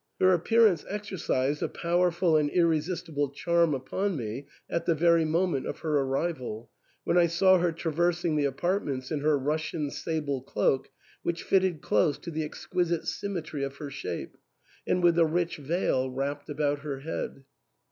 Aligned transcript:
Her 0.19 0.33
appearance 0.33 0.83
exercised 0.89 1.61
a 1.61 1.69
powerful 1.69 2.35
and 2.35 2.49
irresistible 2.49 3.29
charm 3.29 3.75
upon 3.75 4.15
me 4.17 4.47
at 4.67 4.87
the 4.87 4.95
very 4.95 5.25
moment 5.25 5.67
of 5.67 5.81
her 5.81 5.95
arrival, 5.99 6.71
when 7.03 7.19
I 7.19 7.27
saw 7.27 7.59
her 7.59 7.71
traversing 7.71 8.35
the 8.35 8.45
apartments 8.45 9.11
in 9.11 9.19
her 9.19 9.37
Russian 9.37 9.91
sable 9.91 10.41
cloak, 10.41 10.89
which 11.21 11.43
fitted 11.43 11.83
close 11.83 12.17
to 12.17 12.31
the 12.31 12.43
exquisite 12.43 13.05
symmetry 13.05 13.63
of 13.63 13.75
her 13.77 13.91
shape, 13.91 14.37
and 14.87 15.03
with 15.03 15.19
a 15.19 15.25
rich 15.27 15.57
veil 15.57 16.09
wrapped 16.09 16.49
about 16.49 16.79
her 16.79 17.01
head. 17.01 17.43